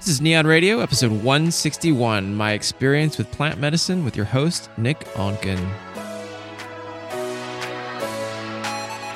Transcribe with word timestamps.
This 0.00 0.08
is 0.08 0.20
NION 0.22 0.46
Radio, 0.46 0.80
episode 0.80 1.10
161 1.10 2.34
My 2.34 2.52
Experience 2.52 3.18
with 3.18 3.30
Plant 3.30 3.60
Medicine 3.60 4.02
with 4.02 4.16
your 4.16 4.24
host, 4.24 4.70
Nick 4.78 5.00
Onken. 5.08 5.58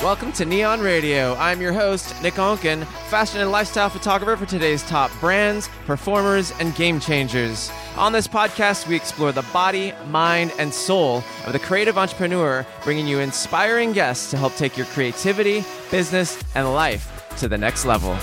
Welcome 0.02 0.30
to 0.32 0.44
NION 0.44 0.82
Radio. 0.82 1.36
I'm 1.36 1.62
your 1.62 1.72
host, 1.72 2.14
Nick 2.22 2.34
Onken, 2.34 2.84
fashion 3.08 3.40
and 3.40 3.50
lifestyle 3.50 3.88
photographer 3.88 4.44
for 4.44 4.50
today's 4.50 4.82
top 4.82 5.10
brands, 5.20 5.70
performers, 5.86 6.52
and 6.60 6.76
game 6.76 7.00
changers. 7.00 7.72
On 7.96 8.12
this 8.12 8.28
podcast, 8.28 8.86
we 8.86 8.94
explore 8.94 9.32
the 9.32 9.46
body, 9.54 9.94
mind, 10.08 10.52
and 10.58 10.72
soul 10.74 11.24
of 11.46 11.54
the 11.54 11.58
creative 11.60 11.96
entrepreneur, 11.96 12.66
bringing 12.82 13.06
you 13.06 13.20
inspiring 13.20 13.92
guests 13.92 14.30
to 14.32 14.36
help 14.36 14.54
take 14.56 14.76
your 14.76 14.86
creativity, 14.88 15.64
business, 15.90 16.38
and 16.54 16.70
life 16.74 17.24
to 17.38 17.48
the 17.48 17.56
next 17.56 17.86
level. 17.86 18.14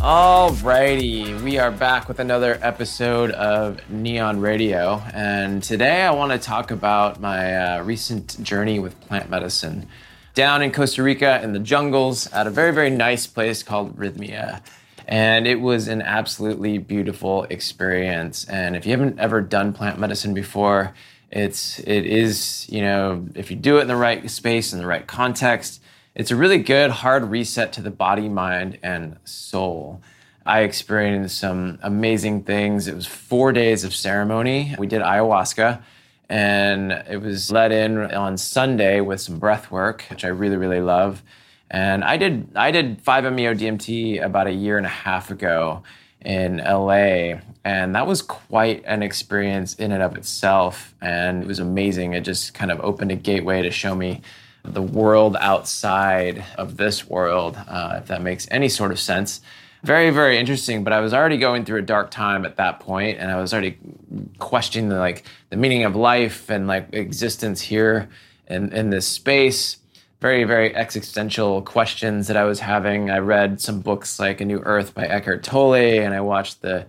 Alrighty, 0.00 1.42
we 1.42 1.58
are 1.58 1.70
back 1.70 2.08
with 2.08 2.20
another 2.20 2.58
episode 2.62 3.32
of 3.32 3.82
NION 3.92 4.40
Radio, 4.40 5.02
and 5.12 5.62
today 5.62 6.00
I 6.00 6.10
want 6.12 6.32
to 6.32 6.38
talk 6.38 6.70
about 6.70 7.20
my 7.20 7.54
uh, 7.54 7.82
recent 7.82 8.42
journey 8.42 8.78
with 8.78 8.98
plant 9.02 9.28
medicine 9.28 9.86
down 10.32 10.62
in 10.62 10.72
Costa 10.72 11.02
Rica 11.02 11.42
in 11.42 11.52
the 11.52 11.58
jungles 11.58 12.32
at 12.32 12.46
a 12.46 12.50
very, 12.50 12.72
very 12.72 12.88
nice 12.88 13.26
place 13.26 13.62
called 13.62 13.94
Rythmia. 13.98 14.62
And 15.06 15.46
it 15.46 15.60
was 15.60 15.86
an 15.86 16.00
absolutely 16.00 16.78
beautiful 16.78 17.44
experience. 17.50 18.46
And 18.46 18.76
if 18.76 18.86
you 18.86 18.92
haven't 18.92 19.18
ever 19.18 19.42
done 19.42 19.74
plant 19.74 19.98
medicine 19.98 20.32
before, 20.32 20.94
it's 21.30 21.78
it 21.80 22.06
is 22.06 22.66
you 22.70 22.80
know 22.80 23.26
if 23.34 23.50
you 23.50 23.56
do 23.56 23.78
it 23.78 23.82
in 23.82 23.88
the 23.88 23.96
right 23.96 24.28
space 24.30 24.72
in 24.72 24.78
the 24.78 24.86
right 24.86 25.06
context 25.06 25.80
it's 26.20 26.30
a 26.30 26.36
really 26.36 26.58
good 26.58 26.90
hard 26.90 27.24
reset 27.30 27.72
to 27.72 27.80
the 27.80 27.90
body, 27.90 28.28
mind, 28.28 28.78
and 28.82 29.16
soul. 29.24 30.02
I 30.44 30.60
experienced 30.60 31.38
some 31.38 31.78
amazing 31.82 32.42
things. 32.42 32.88
It 32.88 32.94
was 32.94 33.06
four 33.06 33.52
days 33.52 33.84
of 33.84 33.94
ceremony. 33.94 34.76
We 34.78 34.86
did 34.86 35.00
ayahuasca, 35.00 35.80
and 36.28 36.92
it 36.92 37.22
was 37.22 37.50
led 37.50 37.72
in 37.72 37.96
on 38.12 38.36
Sunday 38.36 39.00
with 39.00 39.22
some 39.22 39.38
breath 39.38 39.70
work, 39.70 40.04
which 40.10 40.22
I 40.22 40.28
really, 40.28 40.58
really 40.58 40.82
love. 40.82 41.22
And 41.70 42.04
I 42.04 42.18
did 42.18 42.54
I 42.54 42.70
did 42.70 43.02
5-MeO 43.02 43.54
DMT 43.54 44.22
about 44.22 44.46
a 44.46 44.52
year 44.52 44.76
and 44.76 44.84
a 44.84 44.90
half 44.90 45.30
ago 45.30 45.84
in 46.20 46.58
LA, 46.58 47.40
and 47.64 47.94
that 47.94 48.06
was 48.06 48.20
quite 48.20 48.84
an 48.84 49.02
experience 49.02 49.74
in 49.76 49.90
and 49.90 50.02
of 50.02 50.18
itself. 50.18 50.94
And 51.00 51.42
it 51.42 51.46
was 51.46 51.60
amazing. 51.60 52.12
It 52.12 52.24
just 52.24 52.52
kind 52.52 52.70
of 52.70 52.78
opened 52.80 53.10
a 53.10 53.16
gateway 53.16 53.62
to 53.62 53.70
show 53.70 53.94
me 53.94 54.20
the 54.64 54.82
world 54.82 55.36
outside 55.40 56.44
of 56.58 56.76
this 56.76 57.08
world, 57.08 57.58
uh, 57.68 57.96
if 57.98 58.06
that 58.06 58.22
makes 58.22 58.46
any 58.50 58.68
sort 58.68 58.92
of 58.92 58.98
sense. 58.98 59.40
Very, 59.82 60.10
very 60.10 60.38
interesting. 60.38 60.84
But 60.84 60.92
I 60.92 61.00
was 61.00 61.14
already 61.14 61.38
going 61.38 61.64
through 61.64 61.78
a 61.78 61.82
dark 61.82 62.10
time 62.10 62.44
at 62.44 62.56
that 62.56 62.80
point, 62.80 63.18
and 63.18 63.30
I 63.30 63.40
was 63.40 63.52
already 63.52 63.78
questioning 64.38 64.90
the, 64.90 64.98
like 64.98 65.24
the 65.48 65.56
meaning 65.56 65.84
of 65.84 65.96
life 65.96 66.50
and 66.50 66.66
like 66.66 66.88
existence 66.92 67.60
here 67.62 68.08
in, 68.46 68.72
in 68.72 68.90
this 68.90 69.06
space. 69.06 69.78
Very, 70.20 70.44
very 70.44 70.76
existential 70.76 71.62
questions 71.62 72.26
that 72.26 72.36
I 72.36 72.44
was 72.44 72.60
having. 72.60 73.10
I 73.10 73.18
read 73.18 73.58
some 73.62 73.80
books 73.80 74.18
like 74.20 74.42
A 74.42 74.44
New 74.44 74.58
Earth 74.58 74.92
by 74.92 75.06
Eckhart 75.06 75.42
Tolle, 75.42 75.74
and 75.74 76.12
I 76.12 76.20
watched 76.20 76.60
the 76.60 76.84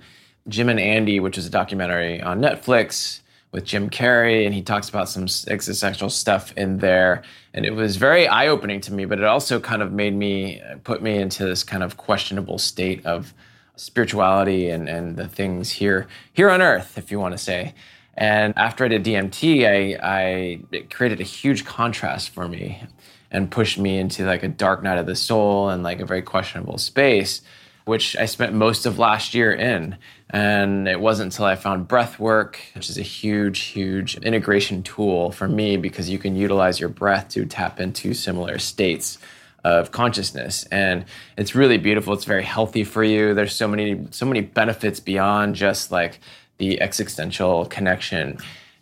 Jim 0.50 0.68
and 0.68 0.80
Andy, 0.80 1.22
which 1.22 1.38
is 1.38 1.46
a 1.46 1.50
documentary 1.50 2.22
on 2.22 2.42
Netflix 2.42 3.21
with 3.52 3.66
Jim 3.66 3.90
Carrey, 3.90 4.46
and 4.46 4.54
he 4.54 4.62
talks 4.62 4.88
about 4.88 5.10
some 5.10 5.26
existential 5.48 6.10
stuff 6.10 6.54
in 6.56 6.78
there. 6.78 7.24
And 7.54 7.66
it 7.66 7.74
was 7.74 7.98
very 7.98 8.28
eye 8.28 8.48
opening 8.48 8.80
to 8.82 8.94
me, 8.94 9.06
but 9.06 9.20
it 9.20 9.26
also 9.26 9.60
kind 9.60 9.82
of 9.82 9.92
made 9.92 10.16
me 10.16 10.62
uh, 10.62 10.78
put 10.84 11.02
me 11.02 11.18
into 11.18 11.46
this 11.46 11.64
kind 11.64 11.84
of 11.84 11.98
questionable 11.98 12.58
state 12.58 13.06
of 13.06 13.34
spirituality 13.76 14.70
and, 14.70 14.88
and 14.88 15.18
the 15.18 15.28
things 15.28 15.72
here 15.72 16.08
here 16.32 16.50
on 16.50 16.62
earth, 16.62 16.98
if 16.98 17.12
you 17.12 17.20
want 17.20 17.34
to 17.34 17.38
say. 17.38 17.74
And 18.16 18.54
after 18.58 18.86
I 18.86 18.90
did 18.90 19.04
DMT, 19.04 19.66
I, 19.66 20.00
I 20.02 20.62
it 20.72 20.94
created 20.94 21.20
a 21.20 21.24
huge 21.24 21.66
contrast 21.66 22.30
for 22.30 22.48
me 22.48 22.84
and 23.32 23.50
pushed 23.50 23.78
me 23.78 23.98
into 23.98 24.26
like 24.26 24.44
a 24.44 24.50
dark 24.50 24.84
night 24.84 24.98
of 24.98 25.06
the 25.06 25.16
soul 25.16 25.70
and 25.70 25.84
like 25.84 26.00
a 26.00 26.06
very 26.06 26.22
questionable 26.22 26.78
space 26.78 27.42
which 27.86 28.16
I 28.16 28.26
spent 28.26 28.54
most 28.54 28.86
of 28.86 29.00
last 29.00 29.34
year 29.34 29.52
in. 29.52 29.98
And 30.30 30.88
it 30.88 31.00
wasn't 31.00 31.34
until 31.34 31.46
I 31.46 31.56
found 31.56 31.88
breath 31.88 32.20
work, 32.20 32.60
which 32.74 32.90
is 32.90 32.98
a 32.98 33.04
huge, 33.04 33.60
huge 33.60 34.18
integration 34.18 34.82
tool 34.84 35.32
for 35.32 35.48
me 35.48 35.78
because 35.78 36.10
you 36.10 36.18
can 36.18 36.36
utilize 36.36 36.80
your 36.80 36.90
breath 36.90 37.30
to 37.30 37.46
tap 37.46 37.80
into 37.80 38.14
similar 38.14 38.58
states 38.60 39.18
of 39.64 39.92
consciousness. 39.92 40.66
And 40.72 41.06
it's 41.38 41.54
really 41.54 41.78
beautiful. 41.78 42.14
It's 42.14 42.26
very 42.26 42.44
healthy 42.44 42.84
for 42.84 43.04
you. 43.04 43.34
There's 43.34 43.56
so 43.56 43.68
many 43.68 44.08
so 44.12 44.26
many 44.26 44.42
benefits 44.42 45.00
beyond 45.00 45.56
just 45.56 45.92
like 45.92 46.20
the 46.58 46.82
existential 46.82 47.66
connection. 47.66 48.38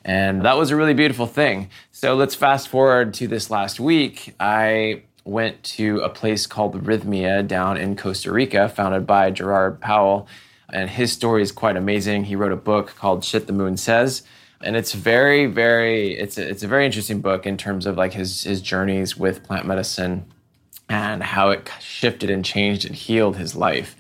And 0.06 0.44
that 0.44 0.58
was 0.58 0.72
a 0.72 0.76
really 0.76 0.94
beautiful 0.94 1.28
thing. 1.28 1.70
So 1.92 2.16
let's 2.16 2.36
fast 2.36 2.70
forward 2.70 3.14
to 3.16 3.28
this 3.28 3.50
last 3.50 3.80
week. 3.80 4.36
I 4.40 5.04
went 5.30 5.62
to 5.64 6.00
a 6.00 6.10
place 6.10 6.48
called 6.48 6.84
Rythmia 6.84 7.48
down 7.48 7.78
in 7.78 7.96
Costa 7.96 8.32
Rica, 8.32 8.70
founded 8.70 9.06
by 9.06 9.32
Gerard 9.32 9.80
Powell. 9.80 10.28
And 10.72 10.90
his 10.90 11.12
story 11.12 11.42
is 11.42 11.52
quite 11.52 11.78
amazing. 11.78 12.26
He 12.26 12.36
wrote 12.36 12.52
a 12.52 12.58
book 12.58 12.96
called 12.96 13.24
Shit 13.24 13.48
the 13.48 13.54
Moon 13.54 13.78
Says. 13.78 14.24
And 14.62 14.76
it's 14.76 14.94
very, 14.94 15.46
very, 15.46 16.14
it's 16.14 16.38
a, 16.38 16.48
it's 16.48 16.64
a 16.64 16.68
very 16.68 16.86
interesting 16.86 17.22
book 17.22 17.46
in 17.46 17.58
terms 17.58 17.86
of 17.86 17.98
like 17.98 18.14
his, 18.14 18.44
his 18.44 18.62
journeys 18.62 19.16
with 19.16 19.44
plant 19.44 19.66
medicine 19.66 20.26
and 20.90 21.24
how 21.24 21.52
it 21.52 21.70
shifted 21.80 22.30
and 22.30 22.44
changed 22.44 22.86
and 22.86 22.96
healed 22.96 23.38
his 23.38 23.56
life. 23.56 23.96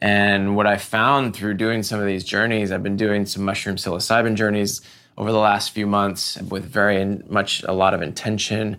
And 0.00 0.54
what 0.54 0.66
I 0.66 0.76
found 0.76 1.34
through 1.34 1.54
doing 1.54 1.82
some 1.82 1.98
of 1.98 2.06
these 2.06 2.22
journeys, 2.22 2.70
I've 2.70 2.82
been 2.82 2.96
doing 2.96 3.26
some 3.26 3.44
mushroom 3.44 3.76
psilocybin 3.76 4.34
journeys 4.34 4.82
over 5.16 5.32
the 5.32 5.38
last 5.38 5.70
few 5.70 5.86
months 5.86 6.40
with 6.42 6.64
very 6.64 7.04
much 7.28 7.62
a 7.64 7.72
lot 7.72 7.94
of 7.94 8.02
intention 8.02 8.76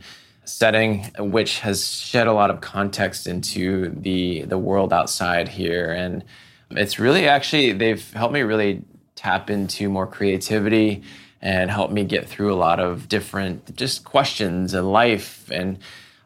setting, 0.47 1.03
which 1.19 1.59
has 1.59 1.87
shed 1.87 2.27
a 2.27 2.33
lot 2.33 2.49
of 2.49 2.61
context 2.61 3.27
into 3.27 3.89
the 3.89 4.43
the 4.43 4.57
world 4.57 4.93
outside 4.93 5.47
here, 5.47 5.91
and 5.91 6.23
it's 6.71 6.99
really 6.99 7.27
actually 7.27 7.73
they've 7.73 8.11
helped 8.13 8.33
me 8.33 8.41
really 8.41 8.83
tap 9.15 9.49
into 9.49 9.89
more 9.89 10.07
creativity 10.07 11.03
and 11.41 11.69
help 11.69 11.91
me 11.91 12.03
get 12.03 12.27
through 12.27 12.53
a 12.53 12.55
lot 12.55 12.79
of 12.79 13.07
different 13.09 13.75
just 13.75 14.03
questions 14.03 14.73
in 14.73 14.85
life. 14.85 15.49
And 15.51 15.77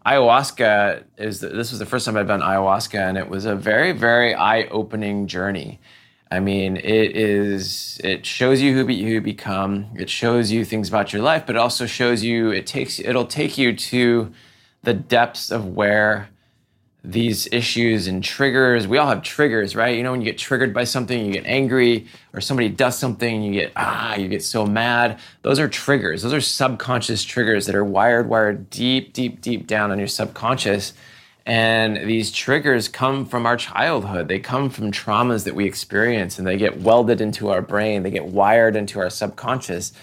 ayahuasca 0.06 1.04
is 1.18 1.42
this 1.42 1.72
was 1.72 1.80
the 1.80 1.86
first 1.86 2.06
time 2.06 2.18
I've 2.18 2.28
done 2.28 2.42
ayahuasca 2.42 3.00
and 3.00 3.18
it 3.18 3.30
was 3.30 3.46
a 3.46 3.56
very 3.56 3.92
very 3.92 4.34
eye-opening 4.34 5.28
journey 5.28 5.80
I 6.32 6.40
mean, 6.40 6.78
it 6.78 7.18
is. 7.18 8.00
It 8.04 8.26
shows 8.26 8.62
you 8.62 8.74
who 8.74 8.90
you 8.90 9.20
become. 9.20 9.88
It 9.96 10.10
shows 10.10 10.50
you 10.50 10.64
things 10.64 10.88
about 10.88 11.12
your 11.12 11.22
life, 11.22 11.46
but 11.46 11.58
it 11.58 11.60
also 11.60 11.86
shows 11.86 12.24
you. 12.24 12.52
It 12.52 12.66
takes. 12.66 13.00
It'll 13.00 13.28
take 13.28 13.58
you 13.58 13.76
to 13.76 14.32
the 14.82 14.94
depths 14.94 15.52
of 15.52 15.76
where 15.76 16.30
these 17.04 17.50
issues 17.52 18.08
and 18.08 18.24
triggers. 18.24 18.88
We 18.88 18.98
all 18.98 19.10
have 19.10 19.24
triggers, 19.24 19.76
right? 19.76 19.98
You 19.98 20.04
know, 20.04 20.12
when 20.12 20.22
you 20.22 20.26
get 20.26 20.38
triggered 20.38 20.74
by 20.74 20.86
something, 20.86 21.26
you 21.26 21.34
get 21.34 21.46
angry, 21.46 22.08
or 22.32 22.40
somebody 22.40 22.70
does 22.70 22.98
something, 22.98 23.42
you 23.42 23.52
get 23.52 23.74
ah, 23.76 24.16
you 24.16 24.30
get 24.30 24.42
so 24.42 24.66
mad. 24.66 25.20
Those 25.42 25.60
are 25.60 25.68
triggers. 25.68 26.22
Those 26.22 26.34
are 26.34 26.42
subconscious 26.42 27.26
triggers 27.26 27.66
that 27.66 27.76
are 27.76 27.84
wired, 27.84 28.30
wired 28.30 28.70
deep, 28.70 29.12
deep, 29.12 29.42
deep 29.42 29.68
down 29.68 29.92
on 29.92 30.00
your 30.00 30.08
subconscious 30.08 30.94
and 31.46 31.98
these 32.08 32.32
triggers 32.32 32.88
come 32.88 33.26
from 33.26 33.46
our 33.46 33.58
childhood. 33.58 34.28
They 34.28 34.40
come 34.40 34.70
from 34.70 34.92
traumas 34.92 35.46
that 35.46 35.56
we 35.56 35.66
experience 35.66 36.38
and 36.38 36.48
they 36.48 36.58
get 36.58 36.82
welded 36.82 37.20
into 37.20 37.50
our 37.50 37.62
brain, 37.62 38.04
they 38.04 38.12
get 38.12 38.26
wired 38.26 38.76
into 38.76 39.00
our 39.00 39.10
subconscious, 39.10 39.94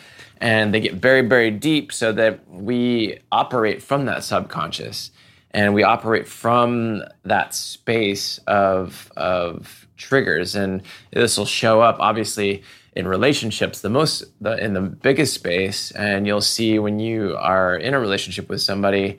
and 0.40 0.74
they 0.74 0.80
get 0.80 0.94
very, 0.94 1.22
very 1.22 1.50
deep 1.50 1.92
so 1.92 2.12
that 2.12 2.48
we 2.48 3.20
operate 3.30 3.82
from 3.82 4.06
that 4.06 4.24
subconscious 4.24 5.10
and 5.52 5.74
we 5.74 5.82
operate 5.82 6.26
from 6.26 7.02
that 7.24 7.54
space 7.54 8.38
of, 8.46 9.10
of 9.16 9.86
triggers. 9.96 10.54
And 10.54 10.82
this 11.12 11.38
will 11.38 11.46
show 11.46 11.80
up 11.80 11.96
obviously 12.00 12.62
in 12.94 13.06
relationships 13.06 13.80
the 13.80 13.88
most 13.88 14.24
the, 14.40 14.62
in 14.62 14.72
the 14.74 14.80
biggest 14.80 15.32
space 15.32 15.92
and 15.92 16.26
you'll 16.26 16.40
see 16.40 16.80
when 16.80 16.98
you 16.98 17.36
are 17.38 17.76
in 17.76 17.94
a 17.94 18.00
relationship 18.00 18.48
with 18.48 18.60
somebody 18.60 19.18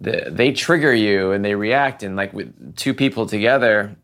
the, 0.00 0.28
they 0.30 0.52
trigger 0.52 0.94
you 0.94 1.32
and 1.32 1.44
they 1.44 1.54
react. 1.54 2.02
And 2.02 2.16
like 2.16 2.32
with 2.32 2.76
two 2.76 2.94
people 2.94 3.26
together 3.26 3.96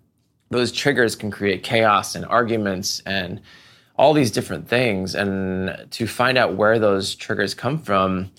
those 0.51 0.73
triggers 0.73 1.17
can 1.17 1.31
create 1.31 1.63
chaos 1.63 2.15
and 2.15 2.25
arguments 2.27 3.03
and 3.07 3.41
all 3.97 4.13
these 4.13 4.31
different 4.31 4.69
things. 4.69 5.15
And 5.15 5.87
to 5.93 6.07
find 6.07 6.39
out 6.39 6.55
where 6.55 6.79
those 6.79 7.15
triggers 7.15 7.55
come 7.55 7.79
from 7.79 8.31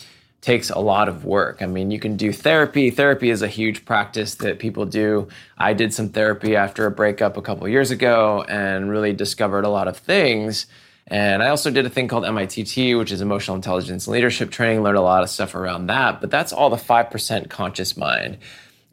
takes 0.41 0.69
a 0.69 0.79
lot 0.79 1.09
of 1.09 1.25
work. 1.25 1.61
I 1.61 1.65
mean 1.65 1.91
you 1.91 1.99
can 1.99 2.15
do 2.15 2.31
therapy. 2.31 2.89
Therapy 2.89 3.29
is 3.31 3.41
a 3.41 3.47
huge 3.47 3.83
practice 3.83 4.35
that 4.35 4.59
people 4.59 4.85
do. 4.85 5.27
I 5.57 5.73
did 5.73 5.93
some 5.93 6.09
therapy 6.09 6.55
after 6.55 6.85
a 6.85 6.91
breakup 6.91 7.35
a 7.35 7.41
couple 7.41 7.67
years 7.67 7.91
ago 7.91 8.45
and 8.47 8.89
really 8.89 9.11
discovered 9.11 9.65
a 9.65 9.69
lot 9.69 9.87
of 9.87 9.97
things 9.97 10.67
and 11.07 11.43
I 11.43 11.49
also 11.49 11.69
did 11.69 11.85
a 11.85 11.89
thing 11.89 12.07
called 12.07 12.23
MITT, 12.23 12.97
which 12.97 13.11
is 13.11 13.21
emotional 13.21 13.55
intelligence 13.55 14.07
and 14.07 14.13
leadership 14.13 14.49
training, 14.49 14.81
learned 14.81 14.97
a 14.97 15.01
lot 15.01 15.21
of 15.21 15.29
stuff 15.29 15.53
around 15.53 15.87
that. 15.87 16.19
But 16.19 16.31
that's 16.31 16.51
all 16.51 16.69
the 16.69 16.77
5% 16.77 17.49
conscious 17.49 17.95
mind. 17.95 18.39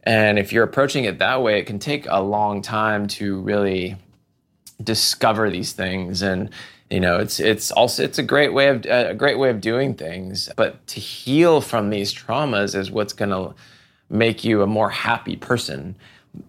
And 0.02 0.38
if 0.38 0.52
you're 0.52 0.64
approaching 0.64 1.04
it 1.04 1.20
that 1.20 1.42
way, 1.42 1.58
it 1.58 1.66
can 1.66 1.78
take 1.78 2.06
a 2.08 2.20
long 2.20 2.60
time 2.60 3.06
to 3.08 3.40
really 3.40 3.96
discover 4.82 5.48
these 5.48 5.72
things 5.72 6.22
and 6.22 6.50
you 6.90 7.00
know 7.00 7.18
it's 7.18 7.38
it's 7.40 7.70
also 7.70 8.02
it's 8.02 8.18
a 8.18 8.22
great 8.22 8.52
way 8.52 8.68
of 8.68 8.84
a 8.86 9.14
great 9.14 9.38
way 9.38 9.48
of 9.50 9.60
doing 9.60 9.94
things 9.94 10.48
but 10.56 10.84
to 10.86 10.98
heal 10.98 11.60
from 11.60 11.90
these 11.90 12.12
traumas 12.12 12.74
is 12.74 12.90
what's 12.90 13.12
going 13.12 13.30
to 13.30 13.54
make 14.10 14.44
you 14.44 14.62
a 14.62 14.66
more 14.66 14.90
happy 14.90 15.36
person 15.36 15.94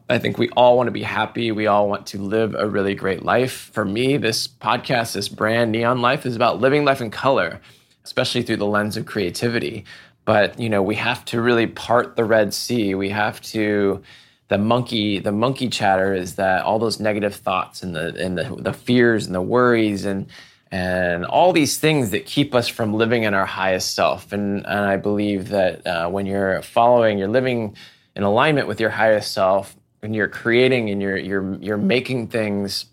i 0.09 0.17
think 0.17 0.37
we 0.37 0.49
all 0.49 0.77
want 0.77 0.87
to 0.87 0.91
be 0.91 1.03
happy. 1.03 1.51
We 1.51 1.67
all 1.67 1.89
want 1.89 2.07
to 2.07 2.17
live 2.17 2.55
a 2.55 2.67
really 2.67 2.95
great 2.95 3.23
life. 3.23 3.71
For 3.73 3.85
me 3.85 4.17
this 4.17 4.47
podcast 4.47 5.13
this 5.13 5.29
brand 5.29 5.73
NION 5.73 6.01
Life 6.01 6.25
is 6.25 6.35
about 6.35 6.61
living 6.61 6.85
life 6.85 7.01
in 7.01 7.11
color 7.11 7.59
especially 8.03 8.41
through 8.41 8.57
the 8.57 8.65
lens 8.65 8.97
of 8.97 9.05
creativity. 9.05 9.85
But 10.25 10.59
you 10.59 10.69
know 10.69 10.81
we 10.81 10.95
have 10.95 11.25
to 11.25 11.41
really 11.41 11.67
part 11.67 12.15
the 12.15 12.23
red 12.25 12.53
sea. 12.53 12.95
We 12.95 13.09
have 13.09 13.41
to 13.41 14.01
the 14.47 14.57
monkey 14.57 15.19
the 15.19 15.31
monkey 15.31 15.69
chatter 15.69 16.13
is 16.13 16.35
that 16.35 16.63
all 16.63 16.79
those 16.79 16.99
negative 16.99 17.35
thoughts 17.35 17.83
and 17.83 17.95
the 17.95 18.15
and 18.23 18.37
the, 18.37 18.55
the 18.57 18.73
fears 18.73 19.25
and 19.25 19.35
the 19.35 19.41
worries 19.41 20.05
and 20.05 20.27
and 20.71 21.23
all 21.25 21.53
these 21.53 21.77
things 21.77 22.09
that 22.11 22.25
keep 22.25 22.55
us 22.55 22.67
from 22.67 22.93
living 22.93 23.23
in 23.23 23.33
our 23.33 23.45
highest 23.45 23.95
self. 23.95 24.31
And 24.31 24.65
and 24.65 24.79
I 24.79 24.97
believe 24.97 25.49
that 25.49 25.85
uh, 25.85 26.09
when 26.09 26.25
you're 26.25 26.61
following 26.61 27.17
you're 27.17 27.27
living 27.27 27.75
in 28.15 28.23
alignment 28.23 28.67
with 28.67 28.79
your 28.79 28.91
highest 28.91 29.31
self 29.33 29.75
and 30.01 30.15
you're 30.15 30.27
creating 30.27 30.89
and 30.89 31.01
you're 31.01 31.17
you're 31.17 31.55
you're 31.55 31.77
making 31.77 32.27
things 32.27 32.85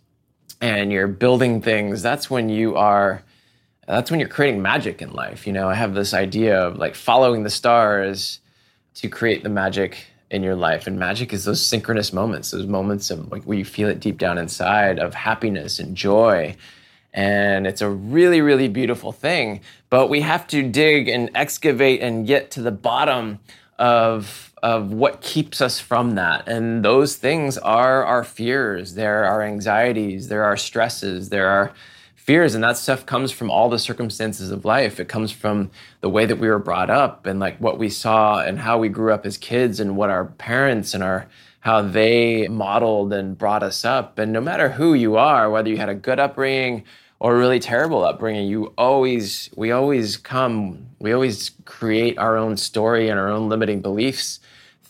and 0.61 0.93
you're 0.93 1.09
building 1.09 1.61
things 1.61 2.03
that's 2.03 2.31
when 2.31 2.49
you 2.49 2.77
are 2.77 3.23
that's 3.87 4.11
when 4.11 4.21
you're 4.21 4.29
creating 4.29 4.63
magic 4.63 5.03
in 5.03 5.13
life 5.13 5.47
you 5.47 5.53
know 5.53 5.69
I 5.69 5.75
have 5.75 5.95
this 5.95 6.15
idea 6.15 6.61
of 6.61 6.77
like 6.77 6.95
following 6.95 7.43
the 7.43 7.51
stars 7.51 8.41
to 8.95 9.09
create 9.09 9.43
the 9.43 9.49
magic 9.49 10.07
in 10.31 10.43
your 10.43 10.55
life. 10.55 10.87
And 10.87 10.99
magic 10.99 11.33
is 11.33 11.45
those 11.45 11.65
synchronous 11.65 12.13
moments, 12.13 12.51
those 12.51 12.67
moments 12.67 13.11
of 13.11 13.31
like 13.33 13.43
where 13.45 13.59
you 13.59 13.65
feel 13.65 13.89
it 13.89 14.01
deep 14.01 14.19
down 14.19 14.39
inside 14.39 14.99
of 14.99 15.15
happiness 15.15 15.79
and 15.79 15.97
joy. 15.97 16.57
And 17.13 17.67
it's 17.67 17.81
a 17.81 17.89
really, 17.89 18.41
really 18.41 18.69
beautiful 18.69 19.11
thing. 19.11 19.61
But 19.89 20.09
we 20.09 20.21
have 20.21 20.47
to 20.49 20.63
dig 20.63 21.09
and 21.09 21.31
excavate 21.35 22.01
and 22.01 22.27
get 22.27 22.53
to 22.53 22.63
the 22.63 22.71
bottom 22.71 23.41
of, 23.79 24.50
of 24.63 24.93
what 24.93 25.21
keeps 25.21 25.61
us 25.61 25.81
from 25.81 26.15
that. 26.17 26.49
And 26.49 26.85
those 26.85 27.17
things 27.17 27.57
are 27.59 28.05
our 28.05 28.25
fears, 28.25 28.95
there 28.95 29.25
are 29.25 29.43
anxieties, 29.43 30.29
there 30.29 30.45
are 30.45 30.57
stresses, 30.57 31.31
there 31.31 31.49
are 31.49 31.73
fears. 32.17 32.55
And 32.55 32.63
that 32.63 32.77
stuff 32.77 33.07
comes 33.07 33.33
from 33.33 33.51
all 33.51 33.69
the 33.69 33.79
circumstances 33.79 34.51
of 34.51 34.65
life. 34.65 35.01
It 35.01 35.09
comes 35.09 35.33
from 35.33 35.71
the 36.01 36.11
way 36.11 36.27
that 36.27 36.37
we 36.37 36.49
were 36.49 36.59
brought 36.59 36.91
up 36.91 37.27
and 37.27 37.41
like 37.41 37.59
what 37.59 37.79
we 37.79 37.89
saw 37.89 38.41
and 38.41 38.59
how 38.59 38.79
we 38.79 38.89
grew 38.89 39.13
up 39.13 39.25
as 39.25 39.39
kids 39.39 39.81
and 39.81 39.97
what 39.97 40.11
our 40.11 40.27
parents 40.27 40.95
and 40.95 41.03
our 41.03 41.27
how 41.61 41.83
they 41.83 42.49
modeled 42.49 43.13
and 43.13 43.37
brought 43.37 43.63
us 43.63 43.85
up. 43.85 44.19
And 44.19 44.33
no 44.33 44.41
matter 44.41 44.71
who 44.71 44.95
you 44.95 45.17
are 45.17 45.51
whether 45.51 45.69
you 45.69 45.77
had 45.77 45.89
a 45.89 45.95
good 45.95 46.21
upbringing 46.21 46.85
or 47.19 47.35
a 47.35 47.39
really 47.39 47.61
terrible 47.61 48.05
upbringing 48.05 48.49
you 48.49 48.73
always 48.77 49.51
we 49.55 49.71
always 49.71 50.17
come 50.17 50.87
we 50.99 51.13
always 51.13 51.51
create 51.65 52.19
our 52.19 52.37
own 52.37 52.57
story 52.57 53.09
and 53.09 53.21
our 53.21 53.29
own 53.29 53.49
limiting 53.49 53.81
beliefs 53.81 54.41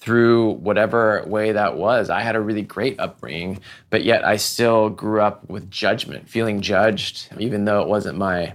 through 0.00 0.52
whatever 0.52 1.23
way 1.26 1.52
that 1.52 1.76
was. 1.76 2.08
I 2.08 2.23
had 2.23 2.35
a 2.35 2.41
really 2.41 2.62
great 2.62 2.99
upbringing, 2.99 3.61
but 3.91 4.02
yet 4.02 4.25
I 4.25 4.37
still 4.37 4.88
grew 4.88 5.20
up 5.20 5.49
with 5.49 5.70
judgment, 5.70 6.29
feeling 6.29 6.62
judged, 6.62 7.29
even 7.38 7.67
though 7.67 7.82
it 7.82 7.88
wasn't 7.88 8.17
my 8.17 8.55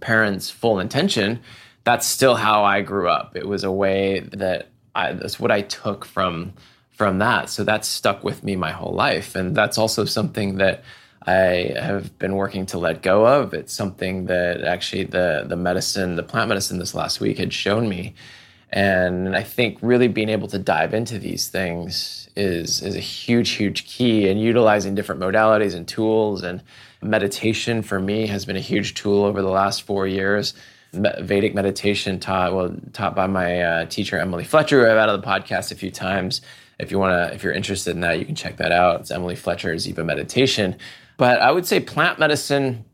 parents' 0.00 0.50
full 0.50 0.80
intention. 0.80 1.40
That's 1.84 2.06
still 2.06 2.34
how 2.34 2.64
I 2.64 2.80
grew 2.80 3.08
up. 3.08 3.36
It 3.36 3.46
was 3.46 3.62
a 3.62 3.70
way 3.70 4.20
that 4.32 4.68
I, 4.94 5.12
that's 5.12 5.38
what 5.38 5.52
I 5.52 5.62
took 5.62 6.04
from 6.04 6.54
from 6.90 7.18
that. 7.18 7.50
So 7.50 7.62
that's 7.62 7.86
stuck 7.86 8.24
with 8.24 8.42
me 8.42 8.56
my 8.56 8.72
whole 8.72 8.94
life, 8.94 9.36
and 9.36 9.54
that's 9.54 9.78
also 9.78 10.04
something 10.04 10.56
that 10.56 10.82
I 11.26 11.74
have 11.78 12.18
been 12.18 12.34
working 12.34 12.66
to 12.66 12.78
let 12.78 13.02
go 13.02 13.26
of. 13.26 13.52
It's 13.52 13.72
something 13.72 14.26
that 14.26 14.62
actually 14.62 15.04
the 15.04 15.44
the 15.46 15.56
medicine, 15.56 16.16
the 16.16 16.22
plant 16.24 16.48
medicine, 16.48 16.78
this 16.78 16.94
last 16.94 17.20
week 17.20 17.38
had 17.38 17.52
shown 17.52 17.88
me 17.88 18.14
and 18.70 19.36
I 19.36 19.42
think 19.42 19.78
really 19.80 20.08
being 20.08 20.28
able 20.28 20.48
to 20.48 20.58
dive 20.58 20.92
into 20.92 21.18
these 21.18 21.48
things 21.48 22.28
is, 22.34 22.82
is 22.82 22.96
a 22.96 23.00
huge, 23.00 23.50
huge 23.50 23.86
key. 23.86 24.28
And 24.28 24.40
utilizing 24.40 24.94
different 24.94 25.20
modalities 25.20 25.74
and 25.74 25.86
tools 25.86 26.42
and 26.42 26.62
meditation 27.00 27.82
for 27.82 28.00
me 28.00 28.26
has 28.26 28.44
been 28.44 28.56
a 28.56 28.60
huge 28.60 28.94
tool 28.94 29.24
over 29.24 29.40
the 29.40 29.50
last 29.50 29.82
four 29.82 30.06
years. 30.06 30.54
Vedic 30.92 31.54
meditation 31.54 32.18
taught 32.18 32.54
well 32.54 32.74
taught 32.92 33.14
by 33.14 33.26
my 33.26 33.60
uh, 33.60 33.86
teacher 33.86 34.18
Emily 34.18 34.44
Fletcher, 34.44 34.84
who 34.84 34.90
I've 34.90 34.98
had 34.98 35.08
on 35.10 35.20
the 35.20 35.26
podcast 35.26 35.70
a 35.70 35.74
few 35.74 35.90
times. 35.90 36.40
If 36.78 36.90
you 36.90 36.98
want 36.98 37.12
to, 37.12 37.34
if 37.34 37.42
you're 37.42 37.52
interested 37.52 37.90
in 37.90 38.00
that, 38.00 38.18
you 38.18 38.24
can 38.24 38.34
check 38.34 38.56
that 38.58 38.72
out. 38.72 39.00
It's 39.00 39.10
Emily 39.10 39.36
Fletcher's 39.36 39.86
Ziva 39.86 40.04
Meditation. 40.04 40.76
But 41.16 41.40
I 41.40 41.50
would 41.50 41.66
say 41.66 41.80
plant 41.80 42.18
medicine, 42.18 42.84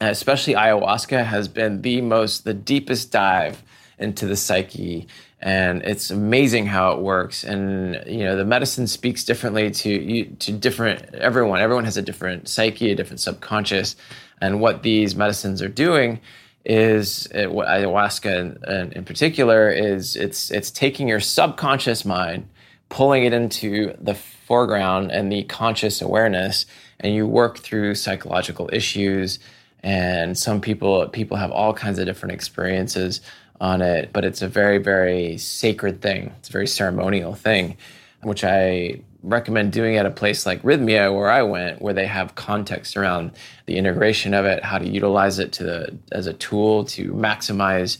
especially 0.00 0.54
ayahuasca, 0.54 1.24
has 1.24 1.48
been 1.48 1.82
the 1.82 2.00
most, 2.00 2.44
the 2.44 2.54
deepest 2.54 3.10
dive 3.10 3.62
into 4.00 4.26
the 4.26 4.36
psyche 4.36 5.06
and 5.42 5.82
it's 5.82 6.10
amazing 6.10 6.66
how 6.66 6.92
it 6.92 7.00
works. 7.00 7.44
And 7.44 8.02
you 8.06 8.24
know 8.24 8.36
the 8.36 8.44
medicine 8.44 8.86
speaks 8.86 9.24
differently 9.24 9.70
to 9.70 9.90
you 9.90 10.24
to 10.40 10.52
different 10.52 11.14
everyone. 11.14 11.60
Everyone 11.60 11.84
has 11.84 11.96
a 11.96 12.02
different 12.02 12.48
psyche 12.48 12.90
a 12.90 12.94
different 12.94 13.20
subconscious. 13.20 13.96
And 14.40 14.60
what 14.60 14.82
these 14.82 15.16
medicines 15.16 15.62
are 15.62 15.68
doing 15.68 16.20
is 16.64 17.26
it, 17.34 17.50
what 17.50 17.68
ayahuasca 17.68 18.38
in, 18.38 18.70
in, 18.70 18.92
in 18.92 19.04
particular 19.04 19.70
is 19.70 20.14
it's 20.14 20.50
it's 20.50 20.70
taking 20.70 21.08
your 21.08 21.20
subconscious 21.20 22.04
mind 22.04 22.48
pulling 22.90 23.24
it 23.24 23.32
into 23.32 23.94
the 24.00 24.14
foreground 24.14 25.10
and 25.10 25.32
the 25.32 25.44
conscious 25.44 26.02
awareness 26.02 26.66
and 26.98 27.14
you 27.14 27.26
work 27.26 27.58
through 27.58 27.94
psychological 27.94 28.68
issues. 28.72 29.38
And 29.82 30.36
some 30.36 30.60
people 30.60 31.08
people 31.08 31.38
have 31.38 31.50
all 31.50 31.72
kinds 31.72 31.98
of 31.98 32.04
different 32.04 32.34
experiences 32.34 33.22
on 33.60 33.82
it, 33.82 34.12
but 34.12 34.24
it's 34.24 34.42
a 34.42 34.48
very, 34.48 34.78
very 34.78 35.36
sacred 35.36 36.00
thing. 36.00 36.32
It's 36.38 36.48
a 36.48 36.52
very 36.52 36.66
ceremonial 36.66 37.34
thing, 37.34 37.76
which 38.22 38.42
I 38.42 39.02
recommend 39.22 39.72
doing 39.72 39.96
at 39.96 40.06
a 40.06 40.10
place 40.10 40.46
like 40.46 40.62
Rythmia, 40.62 41.14
where 41.14 41.30
I 41.30 41.42
went, 41.42 41.82
where 41.82 41.92
they 41.92 42.06
have 42.06 42.34
context 42.34 42.96
around 42.96 43.32
the 43.66 43.76
integration 43.76 44.32
of 44.32 44.46
it, 44.46 44.64
how 44.64 44.78
to 44.78 44.88
utilize 44.88 45.38
it 45.38 45.52
to 45.52 45.64
the, 45.64 45.98
as 46.12 46.26
a 46.26 46.32
tool 46.32 46.84
to 46.86 47.12
maximize 47.12 47.98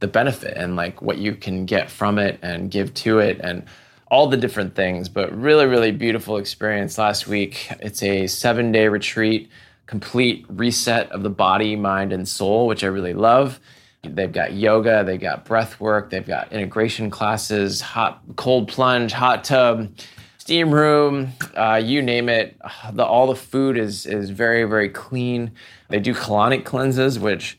the 0.00 0.08
benefit 0.08 0.56
and 0.56 0.74
like 0.76 1.02
what 1.02 1.18
you 1.18 1.34
can 1.34 1.66
get 1.66 1.90
from 1.90 2.18
it 2.18 2.38
and 2.42 2.70
give 2.70 2.92
to 2.94 3.18
it 3.18 3.38
and 3.40 3.64
all 4.10 4.26
the 4.26 4.36
different 4.36 4.74
things. 4.74 5.08
But 5.08 5.32
really, 5.38 5.66
really 5.66 5.92
beautiful 5.92 6.38
experience 6.38 6.98
last 6.98 7.28
week. 7.28 7.68
It's 7.80 8.02
a 8.02 8.26
seven 8.26 8.72
day 8.72 8.88
retreat, 8.88 9.50
complete 9.86 10.46
reset 10.48 11.12
of 11.12 11.22
the 11.22 11.30
body, 11.30 11.76
mind, 11.76 12.12
and 12.12 12.26
soul, 12.26 12.66
which 12.66 12.82
I 12.82 12.88
really 12.88 13.14
love. 13.14 13.60
They've 14.04 14.32
got 14.32 14.52
yoga, 14.52 15.04
they've 15.04 15.20
got 15.20 15.44
breath 15.44 15.78
work, 15.78 16.10
they've 16.10 16.26
got 16.26 16.52
integration 16.52 17.08
classes, 17.08 17.80
hot, 17.80 18.20
cold 18.34 18.66
plunge, 18.66 19.12
hot 19.12 19.44
tub, 19.44 19.92
steam 20.38 20.74
room, 20.74 21.32
uh, 21.56 21.80
you 21.82 22.02
name 22.02 22.28
it. 22.28 22.56
The, 22.92 23.04
all 23.04 23.28
the 23.28 23.36
food 23.36 23.78
is 23.78 24.04
is 24.04 24.30
very 24.30 24.64
very 24.64 24.88
clean. 24.88 25.52
They 25.88 26.00
do 26.00 26.14
colonic 26.14 26.64
cleanses, 26.64 27.20
which 27.20 27.56